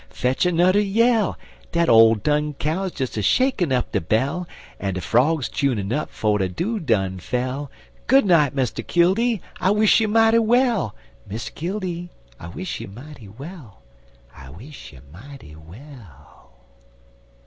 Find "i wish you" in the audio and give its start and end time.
9.59-10.07, 12.39-12.87, 14.35-15.01